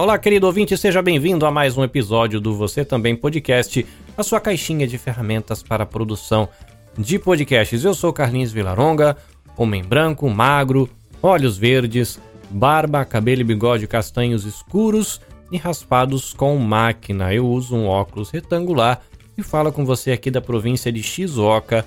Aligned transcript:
Olá, 0.00 0.18
querido 0.18 0.46
ouvinte, 0.46 0.76
seja 0.76 1.00
bem-vindo 1.00 1.46
a 1.46 1.50
mais 1.50 1.76
um 1.78 1.82
episódio 1.82 2.38
do 2.38 2.54
Você 2.54 2.84
Também 2.84 3.16
Podcast, 3.16 3.86
a 4.16 4.22
sua 4.22 4.38
caixinha 4.38 4.86
de 4.86 4.98
ferramentas 4.98 5.62
para 5.62 5.84
a 5.84 5.86
produção 5.86 6.48
de 6.98 7.18
podcasts. 7.18 7.82
Eu 7.84 7.94
sou 7.94 8.12
Carlinhos 8.12 8.52
Vilaronga, 8.52 9.16
homem 9.56 9.82
branco, 9.82 10.28
magro, 10.28 10.86
olhos 11.22 11.56
verdes, 11.56 12.20
barba, 12.50 13.04
cabelo 13.06 13.40
e 13.40 13.44
bigode 13.44 13.86
castanhos 13.86 14.44
escuros 14.44 15.18
e 15.50 15.56
raspados 15.56 16.34
com 16.34 16.56
máquina. 16.58 17.32
Eu 17.32 17.48
uso 17.48 17.74
um 17.74 17.86
óculos 17.86 18.30
retangular 18.30 19.00
e 19.36 19.42
falo 19.42 19.72
com 19.72 19.86
você 19.86 20.12
aqui 20.12 20.30
da 20.30 20.42
província 20.42 20.92
de 20.92 21.02
Shizuoka, 21.02 21.86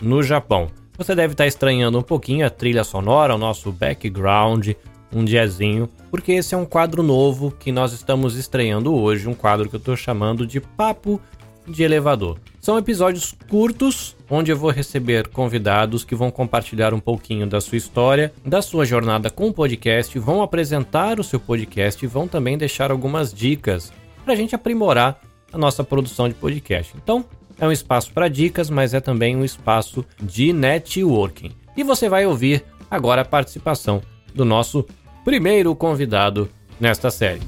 no 0.00 0.22
Japão. 0.22 0.70
Você 0.98 1.14
deve 1.14 1.34
estar 1.34 1.46
estranhando 1.46 1.98
um 1.98 2.02
pouquinho 2.02 2.46
a 2.46 2.50
trilha 2.50 2.82
sonora, 2.82 3.34
o 3.34 3.38
nosso 3.38 3.70
background, 3.70 4.70
um 5.14 5.24
jazzinho, 5.24 5.88
porque 6.10 6.32
esse 6.32 6.54
é 6.54 6.58
um 6.58 6.64
quadro 6.64 7.02
novo 7.02 7.50
que 7.50 7.70
nós 7.70 7.92
estamos 7.92 8.36
estreando 8.36 8.94
hoje, 8.94 9.28
um 9.28 9.34
quadro 9.34 9.68
que 9.68 9.76
eu 9.76 9.78
estou 9.78 9.96
chamando 9.96 10.46
de 10.46 10.60
Papo 10.60 11.20
de 11.66 11.82
Elevador. 11.82 12.38
São 12.60 12.78
episódios 12.78 13.34
curtos, 13.48 14.16
onde 14.30 14.50
eu 14.50 14.56
vou 14.56 14.70
receber 14.70 15.28
convidados 15.28 16.04
que 16.04 16.14
vão 16.14 16.30
compartilhar 16.30 16.94
um 16.94 17.00
pouquinho 17.00 17.46
da 17.46 17.60
sua 17.60 17.76
história, 17.76 18.32
da 18.44 18.62
sua 18.62 18.84
jornada 18.84 19.30
com 19.30 19.48
o 19.48 19.52
podcast, 19.52 20.18
vão 20.18 20.42
apresentar 20.42 21.20
o 21.20 21.24
seu 21.24 21.38
podcast 21.38 22.04
e 22.04 22.08
vão 22.08 22.26
também 22.26 22.56
deixar 22.56 22.90
algumas 22.90 23.32
dicas 23.32 23.92
para 24.24 24.32
a 24.32 24.36
gente 24.36 24.54
aprimorar 24.54 25.20
a 25.52 25.58
nossa 25.58 25.84
produção 25.84 26.28
de 26.28 26.34
podcast. 26.34 26.92
Então, 26.96 27.24
é 27.58 27.66
um 27.66 27.72
espaço 27.72 28.12
para 28.12 28.28
dicas, 28.28 28.68
mas 28.70 28.94
é 28.94 29.00
também 29.00 29.36
um 29.36 29.44
espaço 29.44 30.04
de 30.20 30.52
networking. 30.52 31.52
E 31.76 31.82
você 31.82 32.08
vai 32.08 32.26
ouvir 32.26 32.64
agora 32.90 33.22
a 33.22 33.24
participação 33.24 34.02
do 34.34 34.44
nosso 34.44 34.84
primeiro 35.24 35.74
convidado 35.74 36.48
nesta 36.78 37.10
série. 37.10 37.40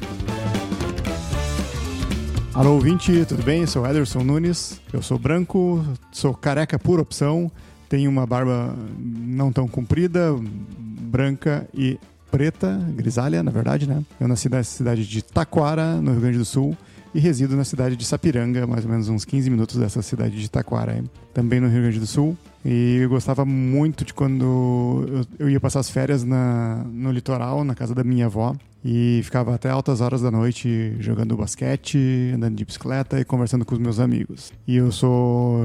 Alô, 2.55 2.73
ouvinte, 2.73 3.25
tudo 3.27 3.43
bem? 3.43 3.61
Eu 3.61 3.67
sou 3.69 3.87
Ederson 3.87 4.25
Nunes, 4.25 4.81
eu 4.93 5.01
sou 5.01 5.19
branco, 5.19 5.85
sou 6.11 6.35
careca 6.35 6.79
por 6.79 6.99
opção, 6.99 7.51
tenho 7.89 8.11
uma 8.11 8.27
barba 8.27 8.75
não 8.99 9.53
tão 9.53 9.69
comprida, 9.69 10.35
branca 10.81 11.69
e 11.73 11.99
preta, 12.31 12.79
grisalha, 12.95 13.43
na 13.43 13.51
verdade, 13.51 13.89
né? 13.89 14.03
Eu 14.19 14.27
nasci 14.27 14.49
na 14.49 14.63
cidade 14.63 15.07
de 15.07 15.23
Taquara, 15.23 16.01
no 16.01 16.11
Rio 16.13 16.21
Grande 16.21 16.39
do 16.39 16.45
Sul, 16.45 16.77
e 17.15 17.21
resido 17.21 17.57
na 17.57 17.65
cidade 17.65 17.97
de 17.97 18.05
Sapiranga, 18.05 18.67
mais 18.67 18.85
ou 18.85 18.91
menos 18.91 19.09
uns 19.09 19.25
15 19.25 19.51
minutos 19.51 19.77
dessa 19.77 20.03
cidade 20.03 20.39
de 20.39 20.51
Taquara, 20.51 21.03
também 21.33 21.61
no 21.61 21.69
Rio 21.69 21.83
Grande 21.83 22.01
do 22.01 22.07
Sul. 22.07 22.37
E 22.65 22.99
eu 23.01 23.09
gostava 23.09 23.45
muito 23.45 24.05
de 24.05 24.13
quando 24.13 25.27
eu, 25.39 25.49
ia 25.49 25.61
passar 25.61 25.81
as 25.81 25.89
férias 25.89 26.25
na, 26.25 26.85
no 26.91 27.11
litoral, 27.11 27.65
na 27.65 27.75
casa 27.75 27.95
da 27.95 28.05
minha 28.05 28.27
avó, 28.27 28.55
e 28.85 29.21
ficava 29.25 29.55
até 29.55 29.71
altas 29.71 30.01
horas 30.01 30.23
da 30.23 30.31
noite 30.31 30.97
jogando 31.01 31.37
basquete, 31.37 32.33
andando 32.35 32.57
de 32.57 32.65
bicicleta 32.65 33.21
e 33.21 33.25
conversando 33.25 33.65
com 33.65 33.75
os 33.75 33.81
meus 33.81 33.99
amigos. 33.99 34.53
E 34.67 34.77
eu 34.77 34.93
sou 34.93 35.65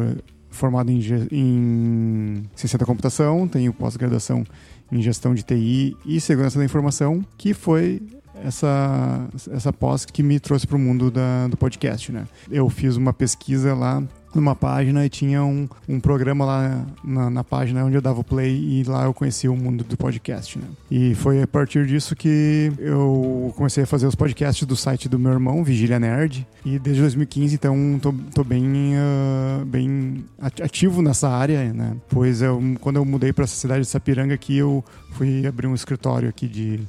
formado 0.50 0.92
em, 0.92 1.00
em 1.32 2.44
ciência 2.56 2.78
da 2.78 2.86
computação, 2.86 3.48
tenho 3.48 3.74
pós-graduação 3.74 4.44
em 4.92 5.02
gestão 5.02 5.34
de 5.34 5.44
TI 5.44 5.98
e 6.06 6.22
segurança 6.22 6.60
da 6.60 6.66
informação, 6.66 7.26
que 7.38 7.54
foi 7.54 8.02
essa, 8.44 9.28
essa 9.52 9.72
pós 9.72 10.06
que 10.06 10.22
me 10.22 10.40
trouxe 10.40 10.68
para 10.68 10.76
o 10.76 10.80
mundo 10.80 11.10
da, 11.10 11.48
do 11.48 11.58
podcast, 11.58 12.12
né? 12.12 12.26
Eu 12.52 12.70
fiz 12.70 12.96
uma 12.98 13.14
pesquisa 13.14 13.74
lá 13.74 14.04
numa 14.36 14.56
página 14.56 15.06
e 15.06 15.10
tinha 15.10 15.44
um, 15.44 15.68
um 15.88 16.00
programa 16.00 16.44
lá 16.44 16.86
na, 17.04 17.30
na, 17.30 17.44
página 17.44 17.86
onde 17.86 17.96
eu 17.96 18.02
dava 18.02 18.20
o 18.20 18.24
play 18.24 18.52
e 18.52 18.84
lá 18.84 19.06
eu 19.06 19.14
conheci 19.14 19.48
o 19.48 19.56
mundo 19.56 19.84
do 19.84 19.96
podcast, 19.96 20.58
né? 20.58 20.66
E 20.90 21.14
foi 21.16 21.42
a 21.42 21.48
partir 21.48 21.86
disso 21.86 22.16
que 22.16 22.72
eu 22.80 23.54
comecei 23.56 23.84
a 23.84 23.88
fazer 23.88 24.08
os 24.08 24.16
podcasts 24.16 24.66
do 24.66 24.76
site 24.76 25.08
do 25.08 25.20
meu 25.20 25.32
irmão, 25.32 25.64
Vigília 25.64 26.00
Nerd, 26.00 26.48
e 26.66 26.80
desde 26.80 27.02
2015, 27.02 27.56
então, 27.56 28.00
tô, 28.02 28.14
tô 28.34 28.44
bem, 28.44 28.96
uh, 28.96 29.66
bem 29.66 30.26
ativo 30.40 31.02
nessa 31.02 31.30
área, 31.30 31.72
né? 31.72 31.96
Pois 32.10 32.42
eu, 32.42 32.60
quando 32.82 32.96
eu 32.96 33.06
mudei 33.06 33.32
para 33.32 33.44
essa 33.44 33.56
cidade 33.56 33.82
de 33.82 33.88
Sapiranga 33.88 34.34
aqui, 34.34 34.58
eu 34.58 34.84
fui 35.12 35.46
abrir 35.46 35.68
um 35.68 35.76
escritório 35.76 36.28
aqui 36.28 36.48
de 36.48 36.80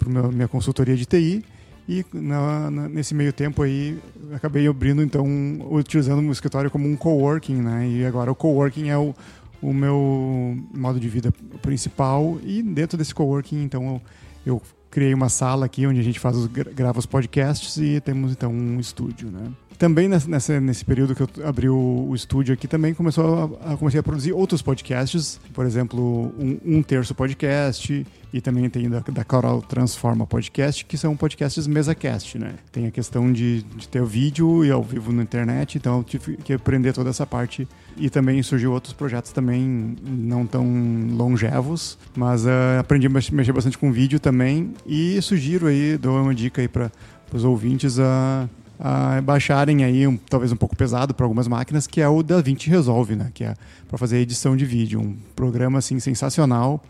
para 0.00 0.28
minha 0.28 0.48
consultoria 0.48 0.96
de 0.96 1.06
TI 1.06 1.44
e 1.88 2.04
na, 2.12 2.70
na, 2.70 2.88
nesse 2.88 3.14
meio 3.14 3.32
tempo 3.32 3.62
aí 3.62 3.98
acabei 4.32 4.66
abrindo 4.66 5.02
então 5.02 5.26
utilizando 5.70 6.26
o 6.26 6.32
escritório 6.32 6.70
como 6.70 6.88
um 6.88 6.96
coworking, 6.96 7.56
né? 7.56 7.88
E 7.88 8.06
agora 8.06 8.30
o 8.30 8.34
coworking 8.34 8.88
é 8.88 8.96
o, 8.96 9.14
o 9.60 9.72
meu 9.72 10.56
modo 10.74 10.98
de 10.98 11.08
vida 11.08 11.32
principal 11.62 12.38
e 12.42 12.62
dentro 12.62 12.96
desse 12.96 13.14
coworking 13.14 13.62
então 13.62 14.00
eu, 14.46 14.54
eu 14.54 14.62
criei 14.90 15.14
uma 15.14 15.28
sala 15.28 15.66
aqui 15.66 15.86
onde 15.86 16.00
a 16.00 16.04
gente 16.04 16.18
faz 16.18 16.36
os, 16.36 16.46
grava 16.46 16.98
os 16.98 17.06
podcasts 17.06 17.76
e 17.76 18.00
temos 18.00 18.32
então 18.32 18.52
um 18.52 18.80
estúdio, 18.80 19.30
né? 19.30 19.52
também 19.80 20.08
nessa, 20.08 20.60
nesse 20.60 20.84
período 20.84 21.14
que 21.14 21.22
eu 21.22 21.48
abri 21.48 21.66
o, 21.66 22.06
o 22.10 22.14
estúdio 22.14 22.52
aqui, 22.52 22.68
também 22.68 22.92
começou 22.92 23.58
a, 23.64 23.72
a, 23.72 23.76
comecei 23.78 23.98
a 23.98 24.02
produzir 24.02 24.30
outros 24.30 24.60
podcasts, 24.60 25.40
por 25.54 25.64
exemplo, 25.64 26.34
um, 26.38 26.76
um 26.76 26.82
terço 26.82 27.14
podcast 27.14 28.06
e 28.32 28.40
também 28.42 28.68
tem 28.68 28.88
da, 28.88 29.00
da 29.00 29.24
Coral 29.24 29.62
Transforma 29.62 30.26
Podcast, 30.26 30.84
que 30.84 30.98
são 30.98 31.16
podcasts 31.16 31.66
mesa-cast, 31.66 32.38
né? 32.38 32.54
Tem 32.70 32.86
a 32.86 32.90
questão 32.90 33.32
de, 33.32 33.62
de 33.62 33.88
ter 33.88 34.02
o 34.02 34.06
vídeo 34.06 34.64
e 34.64 34.70
ao 34.70 34.82
vivo 34.82 35.12
na 35.12 35.22
internet, 35.22 35.78
então 35.78 35.98
eu 35.98 36.04
tive 36.04 36.36
que 36.36 36.52
aprender 36.52 36.92
toda 36.92 37.10
essa 37.10 37.26
parte. 37.26 37.66
E 37.96 38.08
também 38.08 38.42
surgiu 38.42 38.72
outros 38.72 38.92
projetos 38.92 39.32
também 39.32 39.96
não 40.02 40.46
tão 40.46 40.64
longevos, 41.10 41.98
mas 42.14 42.44
uh, 42.44 42.78
aprendi 42.78 43.06
a 43.06 43.10
mexer 43.10 43.52
bastante 43.52 43.76
com 43.76 43.90
vídeo 43.90 44.20
também 44.20 44.74
e 44.86 45.20
sugiro 45.22 45.66
aí, 45.66 45.96
dou 45.96 46.20
uma 46.20 46.34
dica 46.34 46.60
aí 46.60 46.68
para 46.68 46.90
os 47.32 47.44
ouvintes 47.44 47.98
a 47.98 48.48
a 48.82 49.20
baixarem 49.20 49.84
aí, 49.84 50.06
um, 50.06 50.16
talvez 50.16 50.50
um 50.50 50.56
pouco 50.56 50.74
pesado 50.74 51.12
para 51.12 51.26
algumas 51.26 51.46
máquinas, 51.46 51.86
que 51.86 52.00
é 52.00 52.08
o 52.08 52.22
DaVinci 52.22 52.70
Resolve, 52.70 53.14
né? 53.14 53.30
Que 53.34 53.44
é 53.44 53.54
para 53.86 53.98
fazer 53.98 54.16
edição 54.18 54.56
de 54.56 54.64
vídeo. 54.64 54.98
Um 54.98 55.14
programa 55.36 55.78
assim 55.78 56.00
sensacional, 56.00 56.82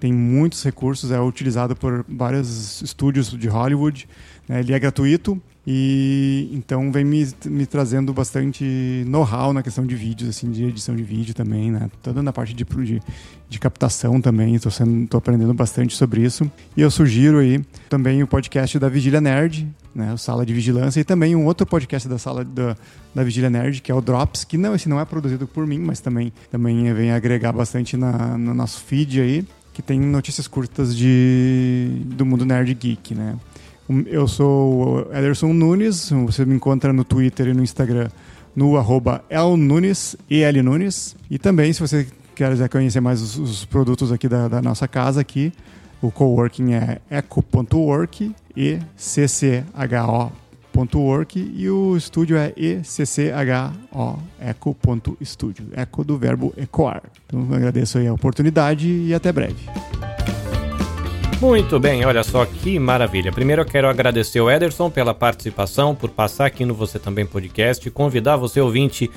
tem 0.00 0.12
muitos 0.12 0.62
recursos, 0.64 1.12
é 1.12 1.20
utilizado 1.20 1.76
por 1.76 2.04
vários 2.08 2.82
estúdios 2.82 3.30
de 3.30 3.46
Hollywood. 3.46 4.08
Né? 4.48 4.58
Ele 4.58 4.72
é 4.72 4.78
gratuito 4.78 5.40
e 5.66 6.48
então 6.52 6.92
vem 6.92 7.04
me, 7.04 7.26
me 7.46 7.66
trazendo 7.66 8.12
bastante 8.12 9.04
know-how 9.08 9.52
na 9.52 9.64
questão 9.64 9.84
de 9.84 9.96
vídeos, 9.96 10.30
assim, 10.30 10.48
de 10.48 10.64
edição 10.64 10.94
de 10.94 11.02
vídeo 11.02 11.34
também, 11.34 11.72
né? 11.72 11.90
Toda 12.02 12.22
na 12.22 12.32
parte 12.32 12.54
de, 12.54 12.64
de, 12.64 13.02
de 13.48 13.58
captação 13.58 14.20
também, 14.20 14.54
estou 14.54 14.70
tô 15.10 15.16
aprendendo 15.16 15.52
bastante 15.52 15.96
sobre 15.96 16.22
isso. 16.22 16.48
E 16.76 16.82
eu 16.82 16.90
sugiro 16.90 17.38
aí 17.38 17.64
também 17.88 18.22
o 18.22 18.28
podcast 18.28 18.78
da 18.78 18.88
Vigília 18.88 19.20
Nerd, 19.20 19.66
né? 19.92 20.12
O 20.12 20.18
Sala 20.18 20.46
de 20.46 20.54
Vigilância, 20.54 21.00
e 21.00 21.04
também 21.04 21.34
um 21.34 21.44
outro 21.44 21.66
podcast 21.66 22.08
da 22.08 22.16
Sala 22.16 22.44
da, 22.44 22.76
da 23.12 23.24
Vigília 23.24 23.50
Nerd, 23.50 23.82
que 23.82 23.90
é 23.90 23.94
o 23.94 24.00
Drops, 24.00 24.44
que 24.44 24.56
não, 24.56 24.72
esse 24.72 24.88
não 24.88 25.00
é 25.00 25.04
produzido 25.04 25.48
por 25.48 25.66
mim, 25.66 25.80
mas 25.80 25.98
também, 25.98 26.32
também 26.48 26.94
vem 26.94 27.10
agregar 27.10 27.50
bastante 27.50 27.96
na, 27.96 28.38
no 28.38 28.54
nosso 28.54 28.84
feed 28.84 29.20
aí, 29.20 29.44
que 29.72 29.82
tem 29.82 29.98
notícias 29.98 30.46
curtas 30.46 30.96
de, 30.96 31.88
do 32.04 32.24
mundo 32.24 32.46
nerd 32.46 32.72
geek, 32.72 33.16
né? 33.16 33.36
Eu 34.06 34.26
sou 34.26 35.08
Ederson 35.12 35.52
Nunes, 35.52 36.10
você 36.10 36.44
me 36.44 36.54
encontra 36.54 36.92
no 36.92 37.04
Twitter 37.04 37.48
e 37.48 37.54
no 37.54 37.62
Instagram 37.62 38.08
no 38.56 38.76
arroba 38.78 39.22
elnunes, 39.28 40.16
El 40.30 40.62
Nunes. 40.64 41.14
E 41.30 41.38
também, 41.38 41.72
se 41.74 41.80
você 41.80 42.06
quiser 42.34 42.68
conhecer 42.70 43.00
mais 43.00 43.20
os, 43.20 43.36
os 43.36 43.64
produtos 43.66 44.10
aqui 44.10 44.28
da, 44.28 44.48
da, 44.48 44.62
nossa 44.62 44.88
casa 44.88 45.20
aqui, 45.20 45.52
o 46.00 46.10
coworking 46.10 46.72
é 46.72 47.00
eco.work 47.10 48.34
e 48.56 48.78
ccho.work 48.96 49.64
e 51.54 51.68
o 51.68 51.96
estúdio 51.96 52.36
é 52.36 52.52
eccho, 52.56 53.02
eco.studio, 54.40 55.66
eco 55.72 56.02
do 56.02 56.16
verbo 56.16 56.52
ecoar. 56.56 57.02
Então, 57.26 57.46
agradeço 57.52 57.98
aí 57.98 58.06
a 58.06 58.12
oportunidade 58.12 58.88
e 58.88 59.12
até 59.14 59.30
breve. 59.32 59.66
Muito 61.40 61.78
bem, 61.78 62.02
olha 62.04 62.24
só 62.24 62.46
que 62.46 62.78
maravilha. 62.78 63.30
Primeiro 63.30 63.60
eu 63.60 63.66
quero 63.66 63.88
agradecer 63.88 64.40
o 64.40 64.50
Ederson 64.50 64.88
pela 64.88 65.12
participação, 65.12 65.94
por 65.94 66.08
passar 66.08 66.46
aqui 66.46 66.64
no 66.64 66.72
Você 66.72 66.98
Também 66.98 67.26
Podcast, 67.26 67.90
convidar 67.90 68.36
você 68.36 68.58
ouvinte 68.58 69.10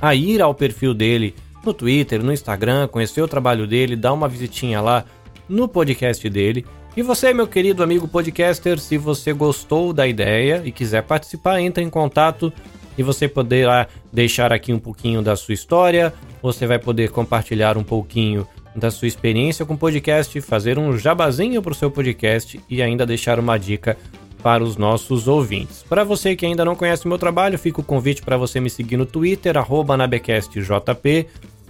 a 0.00 0.14
ir 0.14 0.40
ao 0.40 0.54
perfil 0.54 0.94
dele 0.94 1.34
no 1.62 1.74
Twitter, 1.74 2.22
no 2.22 2.32
Instagram, 2.32 2.88
conhecer 2.88 3.20
o 3.20 3.28
trabalho 3.28 3.66
dele, 3.66 3.94
dar 3.94 4.14
uma 4.14 4.26
visitinha 4.26 4.80
lá 4.80 5.04
no 5.46 5.68
podcast 5.68 6.28
dele. 6.30 6.64
E 6.96 7.02
você, 7.02 7.34
meu 7.34 7.46
querido 7.46 7.82
amigo 7.82 8.08
podcaster, 8.08 8.78
se 8.78 8.96
você 8.96 9.34
gostou 9.34 9.92
da 9.92 10.06
ideia 10.06 10.62
e 10.64 10.72
quiser 10.72 11.02
participar, 11.02 11.60
entre 11.60 11.84
em 11.84 11.90
contato 11.90 12.50
e 12.96 13.02
você 13.02 13.28
poderá 13.28 13.86
deixar 14.10 14.50
aqui 14.50 14.72
um 14.72 14.78
pouquinho 14.78 15.20
da 15.20 15.36
sua 15.36 15.52
história, 15.52 16.14
você 16.40 16.66
vai 16.66 16.78
poder 16.78 17.10
compartilhar 17.10 17.76
um 17.76 17.84
pouquinho 17.84 18.46
da 18.76 18.90
sua 18.90 19.08
experiência 19.08 19.64
com 19.64 19.76
podcast, 19.76 20.40
fazer 20.40 20.78
um 20.78 20.96
jabazinho 20.98 21.62
para 21.62 21.72
o 21.72 21.74
seu 21.74 21.90
podcast 21.90 22.60
e 22.68 22.82
ainda 22.82 23.06
deixar 23.06 23.40
uma 23.40 23.58
dica 23.58 23.96
para 24.42 24.62
os 24.62 24.76
nossos 24.76 25.26
ouvintes. 25.26 25.82
Para 25.88 26.04
você 26.04 26.36
que 26.36 26.44
ainda 26.44 26.64
não 26.64 26.76
conhece 26.76 27.06
o 27.06 27.08
meu 27.08 27.18
trabalho, 27.18 27.58
fica 27.58 27.80
o 27.80 27.84
convite 27.84 28.22
para 28.22 28.36
você 28.36 28.60
me 28.60 28.68
seguir 28.68 28.96
no 28.96 29.06
Twitter, 29.06 29.54
nabecastjp, 29.96 31.26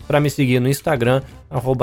para 0.07 0.21
me 0.21 0.29
seguir 0.29 0.61
no 0.61 0.69
Instagram, 0.69 1.23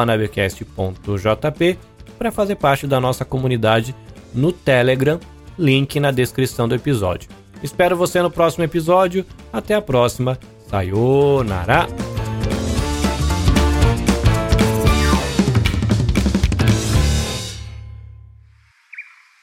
nabecast.jp 0.05 1.77
para 2.17 2.31
fazer 2.31 2.55
parte 2.55 2.85
da 2.85 2.99
nossa 2.99 3.25
comunidade 3.25 3.95
no 4.33 4.51
Telegram, 4.51 5.19
link 5.57 5.99
na 5.99 6.11
descrição 6.11 6.67
do 6.67 6.75
episódio. 6.75 7.29
Espero 7.61 7.95
você 7.95 8.21
no 8.21 8.29
próximo 8.29 8.63
episódio. 8.63 9.25
Até 9.51 9.73
a 9.73 9.81
próxima. 9.81 10.37
Sayonara! 10.67 12.02